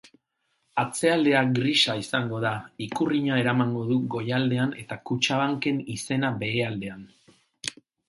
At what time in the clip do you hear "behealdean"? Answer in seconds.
6.45-7.09